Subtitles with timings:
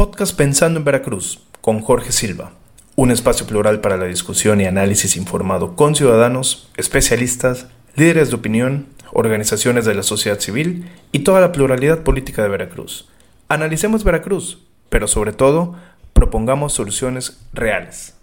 [0.00, 2.52] Podcast Pensando en Veracruz con Jorge Silva,
[2.96, 7.66] un espacio plural para la discusión y análisis informado con ciudadanos, especialistas,
[7.96, 13.10] líderes de opinión, organizaciones de la sociedad civil y toda la pluralidad política de Veracruz.
[13.50, 15.76] Analicemos Veracruz, pero sobre todo
[16.14, 18.14] propongamos soluciones reales.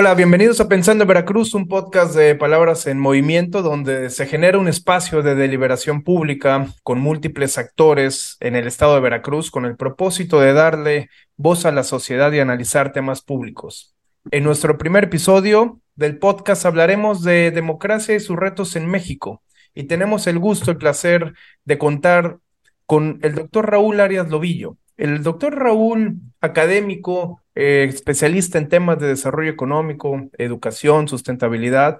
[0.00, 4.56] Hola, bienvenidos a Pensando en Veracruz, un podcast de palabras en movimiento donde se genera
[4.56, 9.74] un espacio de deliberación pública con múltiples actores en el estado de Veracruz con el
[9.74, 13.96] propósito de darle voz a la sociedad y analizar temas públicos.
[14.30, 19.42] En nuestro primer episodio del podcast hablaremos de democracia y sus retos en México
[19.74, 22.38] y tenemos el gusto, y placer de contar
[22.86, 24.76] con el doctor Raúl Arias Lobillo.
[24.96, 31.98] El doctor Raúl, académico, eh, especialista en temas de desarrollo económico, educación, sustentabilidad,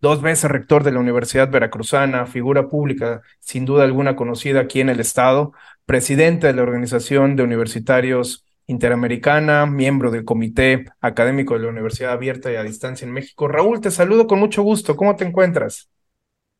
[0.00, 4.88] dos veces rector de la Universidad Veracruzana, figura pública sin duda alguna conocida aquí en
[4.88, 5.52] el estado,
[5.84, 12.52] presidente de la Organización de Universitarios Interamericana, miembro del Comité Académico de la Universidad Abierta
[12.52, 13.48] y a Distancia en México.
[13.48, 14.94] Raúl, te saludo con mucho gusto.
[14.94, 15.90] ¿Cómo te encuentras?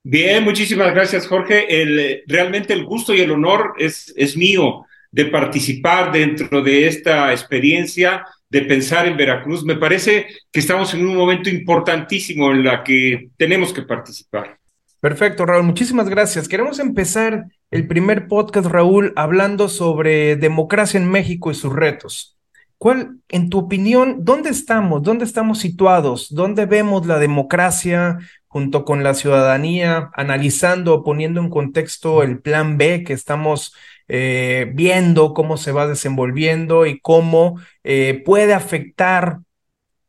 [0.03, 1.83] Bien, muchísimas gracias, Jorge.
[1.83, 7.31] El, realmente el gusto y el honor es, es mío de participar dentro de esta
[7.31, 9.65] experiencia de pensar en Veracruz.
[9.65, 14.59] Me parece que estamos en un momento importantísimo en la que tenemos que participar.
[15.01, 15.65] Perfecto, Raúl.
[15.65, 16.49] Muchísimas gracias.
[16.49, 22.37] Queremos empezar el primer podcast, Raúl, hablando sobre democracia en México y sus retos.
[22.77, 25.03] ¿Cuál, en tu opinión, dónde estamos?
[25.03, 26.29] ¿Dónde estamos situados?
[26.31, 28.19] ¿Dónde vemos la democracia
[28.49, 33.75] junto con la ciudadanía, analizando, poniendo en contexto el plan B que estamos
[34.13, 39.39] eh, viendo cómo se va desenvolviendo y cómo eh, puede afectar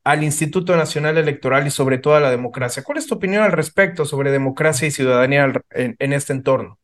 [0.03, 2.81] al Instituto Nacional Electoral y sobre todo a la democracia.
[2.81, 6.79] ¿Cuál es tu opinión al respecto sobre democracia y ciudadanía en, este entorno?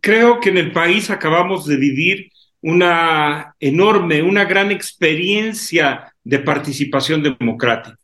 [0.00, 2.30] Creo que en el país acabamos de vivir
[2.62, 7.98] una enorme, una gran experiencia de participación democrática.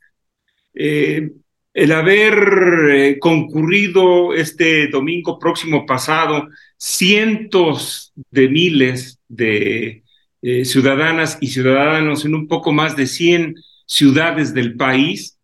[0.75, 1.31] Eh,
[1.73, 10.03] el haber concurrido este domingo próximo pasado cientos de miles de
[10.43, 13.55] eh, ciudadanas y ciudadanos en un poco más de 100
[13.87, 15.39] ciudades del país,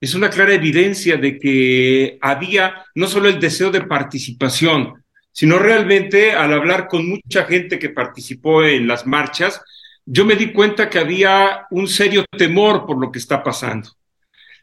[0.00, 5.02] es una clara evidencia de que había no solo el deseo de participación,
[5.32, 9.60] sino realmente al hablar con mucha gente que participó en las marchas,
[10.06, 13.90] yo me di cuenta que había un serio temor por lo que está pasando.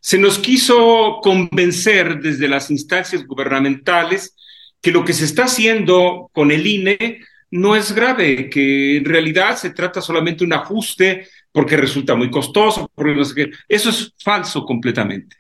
[0.06, 4.36] Se nos quiso convencer desde las instancias gubernamentales
[4.80, 9.58] que lo que se está haciendo con el INE no es grave, que en realidad
[9.58, 13.52] se trata solamente de un ajuste porque resulta muy costoso, porque no sé qué.
[13.68, 15.38] Eso es falso completamente.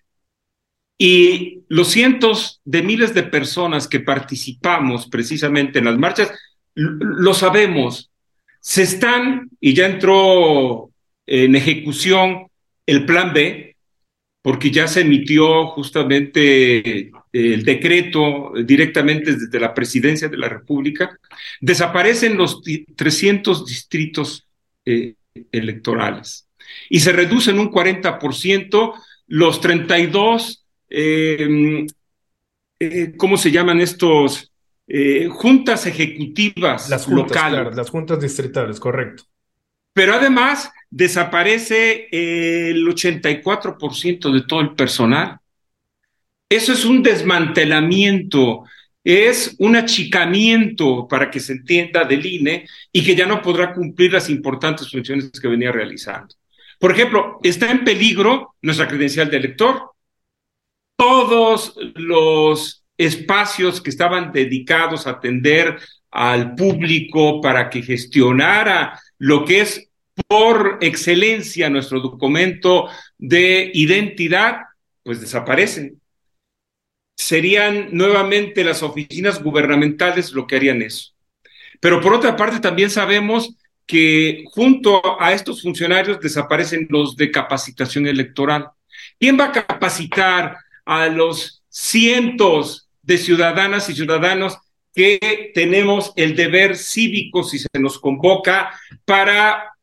[0.97, 6.31] Y los cientos de miles de personas que participamos precisamente en las marchas,
[6.73, 8.09] lo sabemos,
[8.61, 10.89] se están, y ya entró
[11.27, 12.47] en ejecución
[12.87, 13.74] el plan B,
[14.45, 21.17] porque ya se emitió justamente eh, el decreto directamente desde la presidencia de la República,
[21.59, 22.61] desaparecen los
[22.95, 24.47] 300 distritos
[24.85, 25.15] eh,
[25.51, 26.47] electorales
[26.91, 28.93] y se reducen un 40%
[29.29, 31.87] los 32, eh,
[33.17, 34.51] ¿cómo se llaman estos?
[35.31, 37.75] juntas ejecutivas las locales.
[37.75, 39.23] las juntas distritales, correcto.
[39.93, 45.39] Pero además desaparece el 84% de todo el personal.
[46.47, 48.63] Eso es un desmantelamiento,
[49.03, 54.13] es un achicamiento para que se entienda del INE y que ya no podrá cumplir
[54.13, 56.33] las importantes funciones que venía realizando.
[56.79, 59.91] Por ejemplo, está en peligro nuestra credencial de elector.
[60.95, 65.77] Todos los espacios que estaban dedicados a atender
[66.09, 69.89] al público para que gestionara lo que es
[70.27, 74.61] por excelencia nuestro documento de identidad,
[75.03, 76.01] pues desaparecen.
[77.17, 81.13] Serían nuevamente las oficinas gubernamentales lo que harían eso.
[81.79, 88.07] Pero por otra parte, también sabemos que junto a estos funcionarios desaparecen los de capacitación
[88.07, 88.69] electoral.
[89.19, 94.57] ¿Quién va a capacitar a los cientos de ciudadanas y ciudadanos
[94.93, 98.71] que tenemos el deber cívico, si se nos convoca,
[99.03, 99.74] para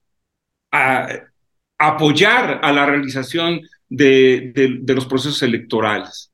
[1.78, 6.30] apoyar a la realización de, de los procesos electorales.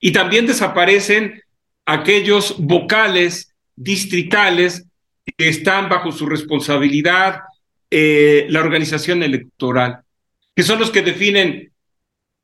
[0.00, 1.40] Y también desaparecen
[1.86, 4.86] aquellos vocales distritales
[5.36, 7.40] que están bajo su responsabilidad
[7.88, 10.00] eh, la organización electoral,
[10.54, 11.72] que son los que definen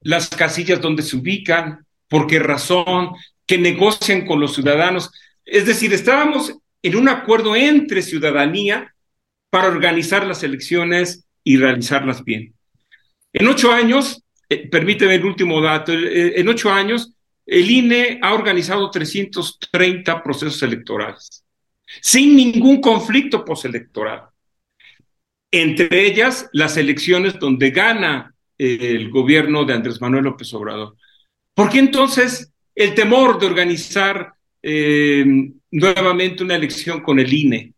[0.00, 3.10] las casillas donde se ubican, por qué razón,
[3.46, 5.10] que negocian con los ciudadanos.
[5.44, 8.94] Es decir, estábamos en un acuerdo entre ciudadanía
[9.50, 12.54] para organizar las elecciones y realizarlas bien.
[13.32, 17.14] En ocho años, eh, permíteme el último dato, eh, en ocho años
[17.46, 21.44] el INE ha organizado 330 procesos electorales,
[22.00, 24.22] sin ningún conflicto postelectoral.
[25.50, 30.96] Entre ellas, las elecciones donde gana eh, el gobierno de Andrés Manuel López Obrador.
[31.54, 35.24] ¿Por qué entonces el temor de organizar eh,
[35.70, 37.71] nuevamente una elección con el INE?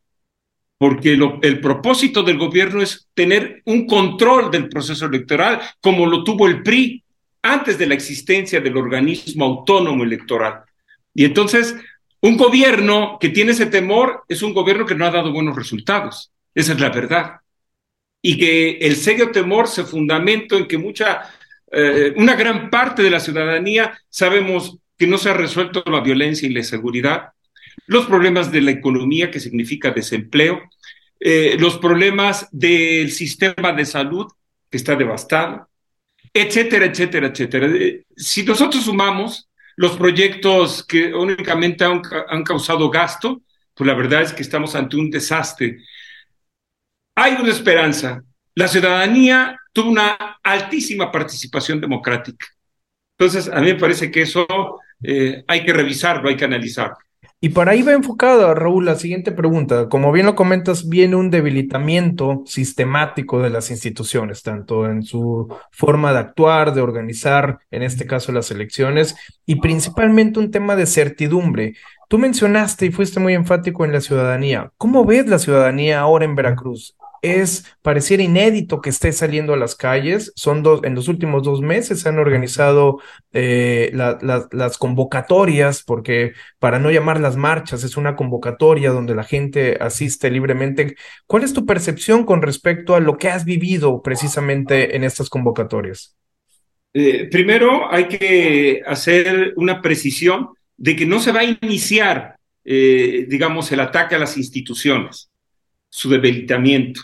[0.85, 6.47] Porque el propósito del gobierno es tener un control del proceso electoral, como lo tuvo
[6.47, 7.03] el PRI
[7.41, 10.61] antes de la existencia del organismo autónomo electoral.
[11.15, 11.75] Y entonces,
[12.21, 16.31] un gobierno que tiene ese temor es un gobierno que no ha dado buenos resultados.
[16.55, 17.37] Esa es la verdad.
[18.21, 21.31] Y que el serio temor se fundamenta en que mucha,
[21.73, 26.47] eh, una gran parte de la ciudadanía sabemos que no se ha resuelto la violencia
[26.47, 27.31] y la seguridad,
[27.87, 30.63] los problemas de la economía, que significa desempleo,
[31.21, 34.27] eh, los problemas del sistema de salud,
[34.71, 35.69] que está devastado,
[36.33, 37.67] etcétera, etcétera, etcétera.
[37.69, 43.43] Eh, si nosotros sumamos los proyectos que únicamente han, causado gasto,
[43.75, 45.79] pues la verdad es que estamos ante un desastre.
[47.17, 48.23] Hay una esperanza.
[48.55, 52.47] La ciudadanía tuvo una altísima participación democrática.
[53.19, 54.47] Entonces, a mí me parece que eso
[55.03, 56.97] eh, hay que revisarlo, hay que analizarlo.
[57.45, 59.91] Y para ahí va enfocada, Raúl, la siguiente pregunta.
[59.91, 66.15] Como bien lo comentas, viene un debilitamiento sistemático de las instituciones, tanto en su forma
[66.15, 69.15] de actuar, de organizar, en este caso las elecciones,
[69.45, 71.75] y principalmente un tema de certidumbre.
[72.09, 74.73] Tú mencionaste y fuiste muy enfático en la ciudadanía.
[74.79, 76.97] ¿Cómo ves la ciudadanía ahora en Veracruz?
[77.25, 80.33] Es, pareciera inédito que esté saliendo a las calles.
[80.37, 83.01] Son dos, en los últimos dos meses se han organizado
[83.33, 89.79] eh, las convocatorias, porque para no llamar las marchas, es una convocatoria donde la gente
[89.81, 90.97] asiste libremente.
[91.27, 96.17] ¿Cuál es tu percepción con respecto a lo que has vivido precisamente en estas convocatorias?
[96.93, 103.27] Eh, primero hay que hacer una precisión de que no se va a iniciar, eh,
[103.29, 105.31] digamos, el ataque a las instituciones,
[105.89, 107.01] su debilitamiento.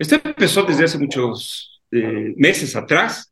[0.00, 3.30] Esto empezó desde hace muchos eh, meses atrás.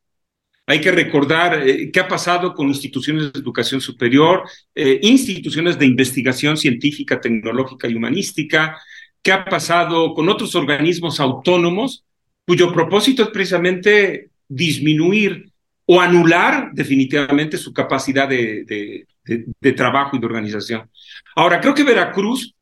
[0.66, 4.42] Hay que recordar eh, qué ha pasado con instituciones de educación superior,
[4.74, 8.78] eh, instituciones de investigación científica, tecnológica y humanística,
[9.22, 12.04] qué ha pasado con otros organismos autónomos
[12.46, 15.50] cuyo propósito es precisamente disminuir
[15.86, 20.90] o anular definitivamente su capacidad de, de trabajo y de organización.
[21.34, 22.54] Ahora, creo que Veracruz,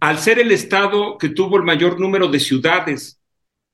[0.00, 3.20] al ser el estado que tuvo el mayor número de ciudades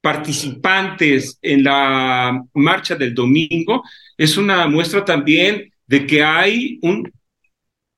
[0.00, 3.82] participantes en la marcha del domingo
[4.16, 7.10] es una muestra también de que hay un,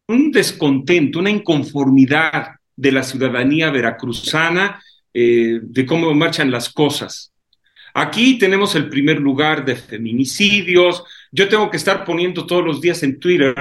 [0.08, 4.82] un descontento, una inconformidad de la ciudadanía veracruzana
[5.15, 7.32] eh, de cómo marchan las cosas.
[7.94, 11.05] Aquí tenemos el primer lugar de feminicidios.
[11.31, 13.55] Yo tengo que estar poniendo todos los días en Twitter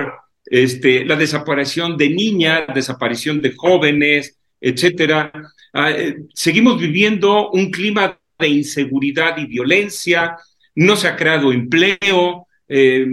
[0.45, 5.31] este, la desaparición de niñas, desaparición de jóvenes, etcétera.
[5.73, 10.35] Ah, eh, seguimos viviendo un clima de inseguridad y violencia,
[10.75, 13.05] no se ha creado empleo, eh,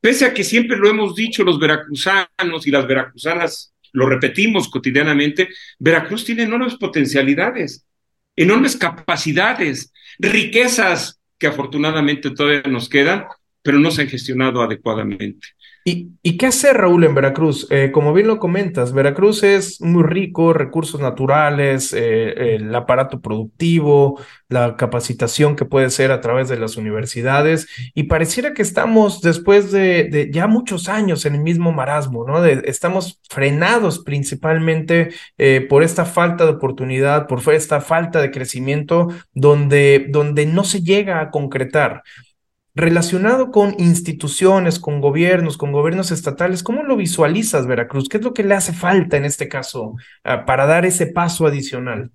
[0.00, 5.48] pese a que siempre lo hemos dicho los veracruzanos y las veracruzanas, lo repetimos cotidianamente,
[5.78, 7.86] Veracruz tiene enormes potencialidades,
[8.36, 13.26] enormes capacidades, riquezas que afortunadamente todavía nos quedan,
[13.62, 15.48] pero no se han gestionado adecuadamente.
[15.84, 17.66] ¿Y, qué hacer, Raúl, en Veracruz?
[17.70, 24.20] Eh, como bien lo comentas, Veracruz es muy rico, recursos naturales, eh, el aparato productivo,
[24.48, 29.72] la capacitación que puede ser a través de las universidades, y pareciera que estamos después
[29.72, 32.44] de, ya muchos años en el mismo marasmo, ¿no?
[32.44, 40.06] estamos frenados principalmente eh, por esta falta de oportunidad, por esta falta de crecimiento, donde,
[40.10, 42.02] donde no se llega a concretar
[42.74, 48.08] relacionado con instituciones, con gobiernos, con gobiernos estatales, ¿cómo lo visualizas, Veracruz?
[48.08, 51.46] ¿Qué es lo que le hace falta en este caso ah, para dar ese paso
[51.46, 52.10] adicional?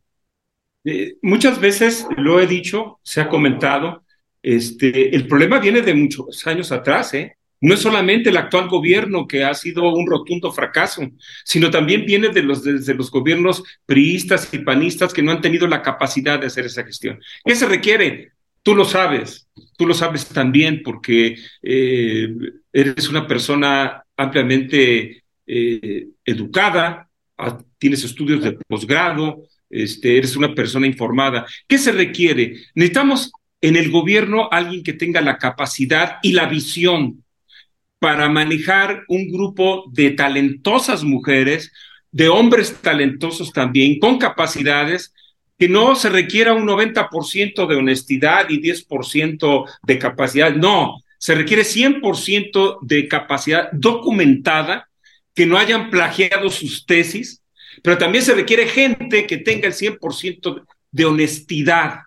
[0.83, 4.03] Eh, muchas veces lo he dicho, se ha comentado,
[4.41, 7.37] este, el problema viene de muchos años atrás, ¿eh?
[7.59, 11.01] no es solamente el actual gobierno que ha sido un rotundo fracaso,
[11.43, 15.81] sino también viene de los, los gobiernos priistas y panistas que no han tenido la
[15.81, 17.19] capacidad de hacer esa gestión.
[17.43, 18.36] ¿Qué se requiere?
[18.67, 19.47] Tú lo sabes,
[19.77, 22.35] tú lo sabes también porque eh,
[22.73, 30.85] eres una persona ampliamente eh, educada, ah, tienes estudios de posgrado, este, eres una persona
[30.85, 31.45] informada.
[31.65, 32.57] ¿Qué se requiere?
[32.75, 33.31] Necesitamos
[33.61, 37.23] en el gobierno alguien que tenga la capacidad y la visión
[37.99, 41.71] para manejar un grupo de talentosas mujeres,
[42.11, 45.13] de hombres talentosos también, con capacidades,
[45.57, 51.63] que no se requiera un 90% de honestidad y 10% de capacidad, no, se requiere
[51.63, 54.87] 100% de capacidad documentada,
[55.33, 57.43] que no hayan plagiado sus tesis,
[57.83, 61.99] pero también se requiere gente que tenga el 100% de honestidad.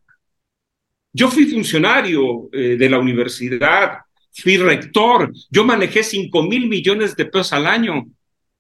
[1.13, 3.99] Yo fui funcionario eh, de la universidad,
[4.33, 8.07] fui rector, yo manejé 5 mil millones de pesos al año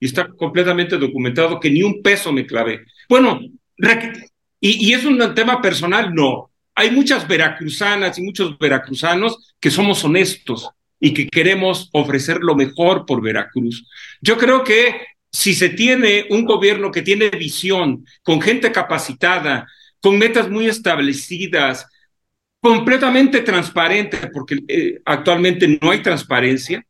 [0.00, 2.84] y está completamente documentado que ni un peso me clavé.
[3.08, 3.40] Bueno,
[4.60, 6.50] y, y es un tema personal, no.
[6.74, 13.06] Hay muchas veracruzanas y muchos veracruzanos que somos honestos y que queremos ofrecer lo mejor
[13.06, 13.86] por Veracruz.
[14.20, 15.00] Yo creo que
[15.32, 19.66] si se tiene un gobierno que tiene visión, con gente capacitada,
[20.00, 21.86] con metas muy establecidas,
[22.60, 26.84] completamente transparente, porque eh, actualmente no hay transparencia,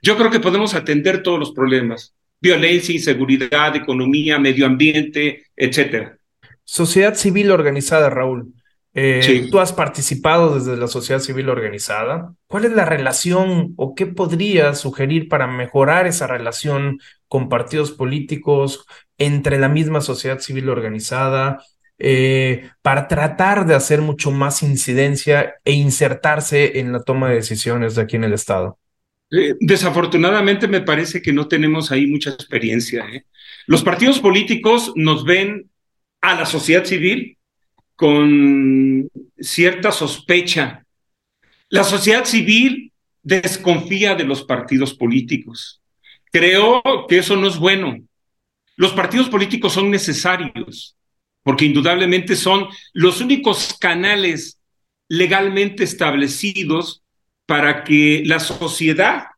[0.00, 6.17] yo creo que podemos atender todos los problemas, violencia, inseguridad, economía, medio ambiente, etcétera.
[6.70, 8.52] Sociedad civil organizada, Raúl.
[8.92, 12.34] Eh, Tú has participado desde la sociedad civil organizada.
[12.46, 18.84] ¿Cuál es la relación o qué podrías sugerir para mejorar esa relación con partidos políticos
[19.16, 21.64] entre la misma sociedad civil organizada?
[21.98, 27.94] Eh, para tratar de hacer mucho más incidencia e insertarse en la toma de decisiones
[27.94, 28.78] de aquí en el Estado?
[29.30, 33.06] Eh, desafortunadamente me parece que no tenemos ahí mucha experiencia.
[33.66, 35.70] Los partidos políticos nos ven
[36.20, 37.36] a la sociedad civil
[37.94, 40.84] con cierta sospecha.
[41.68, 45.82] La sociedad civil desconfía de los partidos políticos.
[46.30, 47.98] Creo que eso no es bueno.
[48.76, 50.96] Los partidos políticos son necesarios
[51.42, 54.60] porque indudablemente son los únicos canales
[55.08, 57.02] legalmente establecidos
[57.46, 59.28] para que la sociedad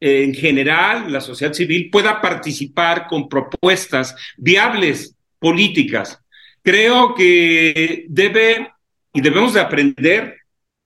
[0.00, 6.18] en general, la sociedad civil, pueda participar con propuestas viables políticas.
[6.62, 8.68] Creo que debe
[9.12, 10.36] y debemos de aprender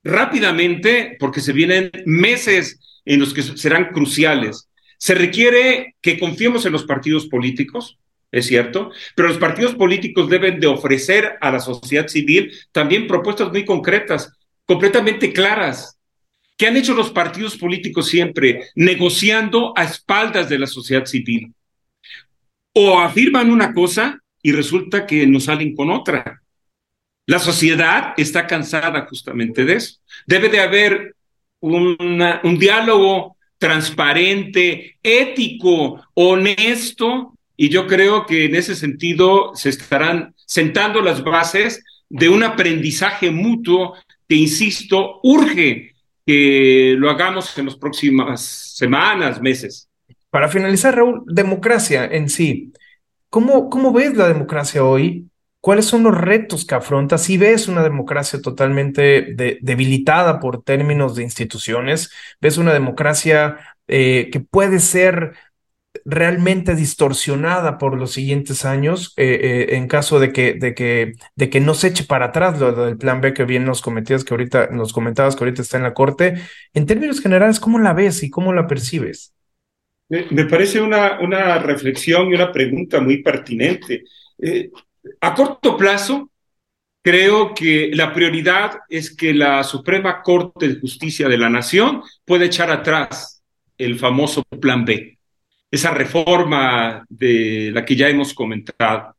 [0.05, 4.69] rápidamente, porque se vienen meses en los que serán cruciales.
[4.99, 7.99] Se requiere que confiemos en los partidos políticos,
[8.31, 13.51] es cierto, pero los partidos políticos deben de ofrecer a la sociedad civil también propuestas
[13.51, 14.33] muy concretas,
[14.65, 15.99] completamente claras.
[16.57, 18.69] ¿Qué han hecho los partidos políticos siempre?
[18.75, 21.53] Negociando a espaldas de la sociedad civil.
[22.73, 26.43] O afirman una cosa y resulta que nos salen con otra.
[27.27, 30.01] La sociedad está cansada justamente de eso.
[30.27, 31.15] Debe de haber
[31.61, 41.01] un diálogo transparente, ético, honesto y yo creo que en ese sentido se estarán sentando
[41.01, 43.95] las bases de un aprendizaje mutuo
[44.29, 45.95] que, insisto, urge
[46.27, 49.89] que lo hagamos en las próximas semanas, meses.
[50.29, 52.73] Para finalizar, Raúl, democracia en sí.
[53.33, 55.31] ¿Cómo, cómo ves la democracia hoy?
[55.61, 57.17] ¿Cuáles son los retos que afronta?
[57.17, 62.11] Si ves una democracia totalmente debilitada por términos de instituciones,
[62.43, 63.57] ves una democracia
[63.89, 65.33] eh, que puede ser
[66.05, 71.49] realmente distorsionada por los siguientes años eh, eh, en caso de que, de, que, de
[71.49, 74.35] que no se eche para atrás lo, del plan B que bien nos cometías que
[74.35, 76.35] ahorita nos comentabas que ahorita está en la corte.
[76.75, 79.32] En términos generales, ¿cómo la ves y cómo la percibes?
[80.31, 84.05] Me parece una, una reflexión y una pregunta muy pertinente.
[84.39, 84.71] Eh,
[85.21, 86.31] a corto plazo,
[87.03, 92.45] creo que la prioridad es que la Suprema Corte de Justicia de la Nación pueda
[92.45, 93.43] echar atrás
[93.79, 95.19] el famoso plan B
[95.73, 99.17] esa reforma de la que ya hemos comentado.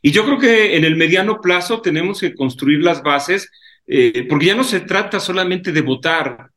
[0.00, 3.50] Y yo creo que en el mediano plazo tenemos que construir las bases,
[3.84, 6.50] eh, porque ya no se trata solamente de votar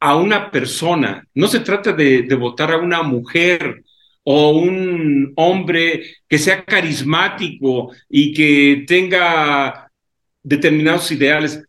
[0.00, 3.84] a una persona, no se trata de, votar a una mujer
[4.24, 9.90] o un hombre que sea carismático y que tenga
[10.42, 11.62] determinados ideales.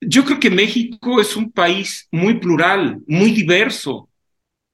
[0.00, 4.08] Yo creo que México es un país muy plural, muy diverso,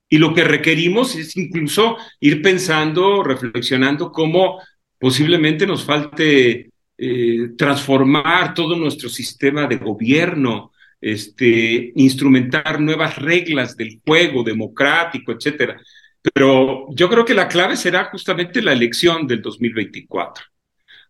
[0.08, 4.60] y lo que requerimos es incluso ir pensando, reflexionando cómo
[4.98, 10.72] posiblemente nos falte eh, transformar todo nuestro sistema de gobierno,
[11.04, 15.78] este, instrumentar nuevas reglas del juego democrático, etcétera.
[16.22, 20.44] Pero yo creo que la clave será justamente la elección del 2024.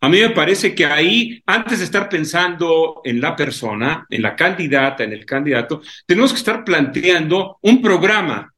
[0.01, 4.35] A mí me parece que ahí, antes de estar pensando en la persona, en la
[4.35, 8.53] candidata, en el candidato, tenemos que estar planteando un programa.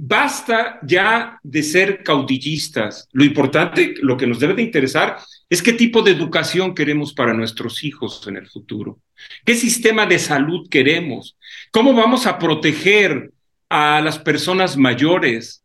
[0.00, 3.08] Basta ya de ser caudillistas.
[3.10, 5.18] Lo importante, lo que nos debe de interesar
[5.50, 9.00] es qué tipo de educación queremos para nuestros hijos en el futuro.
[9.44, 11.36] ¿Qué sistema de salud queremos?
[11.72, 13.32] ¿Cómo vamos a proteger
[13.68, 15.64] a las personas mayores?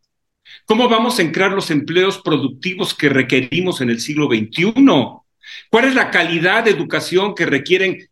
[0.65, 4.73] ¿Cómo vamos a crear los empleos productivos que requerimos en el siglo XXI?
[5.69, 8.09] ¿Cuál es la calidad de educación que requieren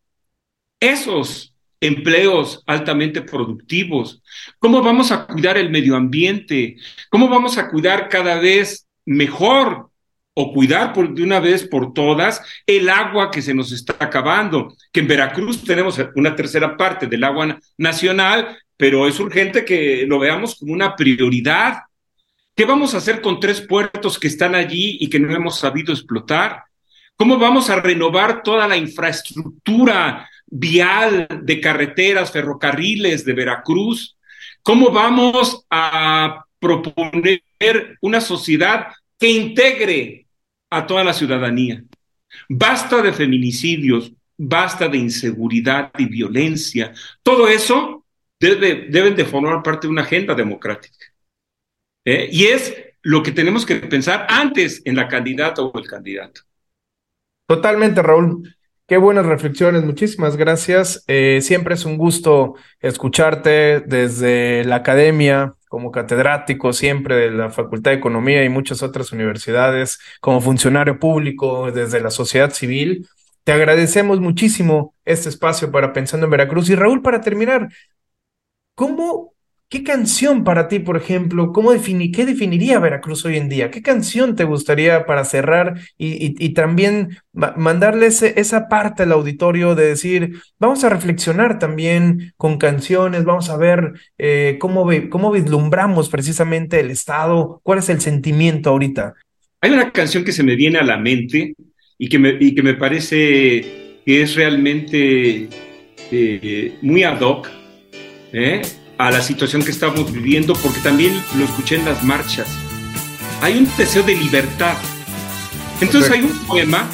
[0.78, 1.51] esos
[1.82, 4.22] empleos altamente productivos?
[4.58, 6.76] ¿Cómo vamos a cuidar el medio ambiente?
[7.10, 9.90] ¿Cómo vamos a cuidar cada vez mejor
[10.34, 14.74] o cuidar por, de una vez por todas el agua que se nos está acabando?
[14.90, 20.18] Que en Veracruz tenemos una tercera parte del agua nacional, pero es urgente que lo
[20.18, 21.82] veamos como una prioridad
[22.54, 25.94] ¿Qué vamos a hacer con tres puertos que están allí y que no hemos sabido
[25.94, 26.64] explotar?
[27.16, 34.16] ¿Cómo vamos a renovar toda la infraestructura vial de carreteras, ferrocarriles de Veracruz?
[34.62, 37.42] ¿Cómo vamos a proponer
[38.00, 40.26] una sociedad que integre
[40.70, 41.82] a toda la ciudadanía?
[42.48, 46.92] Basta de feminicidios, basta de inseguridad y violencia.
[47.22, 48.04] Todo eso
[48.38, 51.06] debe, deben de formar parte de una agenda democrática.
[52.04, 52.28] ¿eh?
[52.30, 56.42] Y es lo que tenemos que pensar antes en la candidata o el candidato.
[57.46, 58.54] Totalmente, Raúl.
[58.86, 61.02] Qué buenas reflexiones, muchísimas gracias.
[61.06, 67.92] Eh, siempre es un gusto escucharte desde la academia, como catedrático siempre de la Facultad
[67.92, 73.08] de Economía y muchas otras universidades, como funcionario público desde la sociedad civil.
[73.44, 76.68] Te agradecemos muchísimo este espacio para Pensando en Veracruz.
[76.68, 77.68] Y Raúl, para terminar,
[78.74, 79.31] ¿cómo
[79.72, 83.70] ¿Qué canción para ti, por ejemplo, cómo qué definiría Veracruz hoy en día?
[83.70, 90.42] ¿Qué canción te gustaría para cerrar y, también mandarles esa parte al auditorio de decir,
[90.58, 96.90] vamos a reflexionar también con canciones, vamos a ver eh, cómo, cómo vislumbramos precisamente el
[96.90, 99.14] Estado, cuál es el sentimiento ahorita?
[99.62, 101.54] Hay una canción que se me viene a la mente
[101.96, 105.48] y que me, y que me parece que es realmente
[106.10, 107.48] eh, muy ad hoc.
[108.34, 108.60] ¿eh?
[109.02, 112.46] A la situación que estamos viviendo, porque también lo escuché en las marchas.
[113.40, 114.76] Hay un deseo de libertad.
[115.80, 116.88] Entonces hay un poema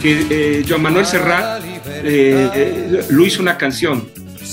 [0.00, 4.08] que eh, Joan Manuel Serrat eh, eh, lo hizo una canción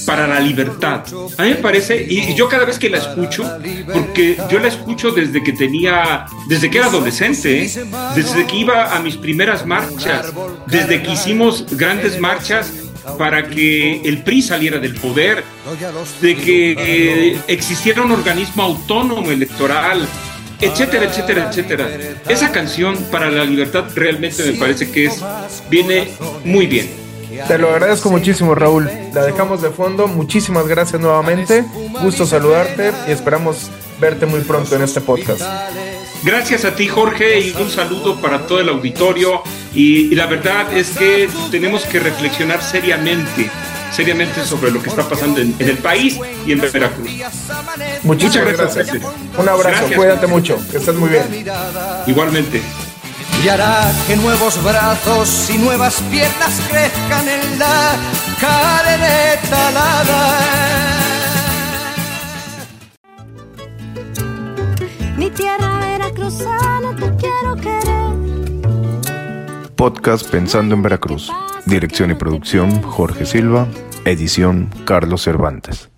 [0.06, 1.04] para la libertad.
[1.40, 3.44] A mí me parece, y, yo cada vez que la escucho,
[3.92, 7.72] porque yo la escucho desde que tenía, desde que era adolescente,
[8.16, 10.32] desde que iba a mis primeras marchas,
[10.68, 12.72] desde que hicimos grandes marchas
[13.18, 15.44] para que el PRI saliera del poder,
[16.22, 20.08] de que existiera un organismo autónomo electoral,
[20.62, 21.90] etcétera, etcétera, etcétera.
[22.28, 25.24] Esa canción para la libertad realmente me parece que es
[25.70, 26.10] viene
[26.44, 26.90] muy bien.
[27.48, 28.90] Te lo agradezco muchísimo, Raúl.
[29.14, 30.08] La dejamos de fondo.
[30.08, 31.64] Muchísimas gracias nuevamente.
[32.02, 35.42] Gusto saludarte y esperamos verte muy pronto en este podcast.
[36.24, 39.42] Gracias a ti, Jorge, y un saludo para todo el auditorio.
[39.74, 43.50] Y, la verdad es que tenemos que reflexionar seriamente,
[43.92, 47.10] seriamente sobre lo que está pasando en, el país y en Veracruz.
[48.04, 48.90] Muchas gracias.
[49.38, 51.24] Un abrazo, cuídate mucho, que estés muy bien.
[52.06, 52.62] Igualmente.
[53.44, 57.96] Y hará que nuevos brazos y nuevas piernas crezcan en la
[58.42, 60.40] cadena alada.
[65.16, 68.10] Mi tierra veracruzana, te quiero querer.
[69.76, 71.32] Podcast Pensando en Veracruz.
[71.66, 73.68] Dirección y producción Jorge Silva.
[74.06, 75.90] Edición Carlos Cervantes.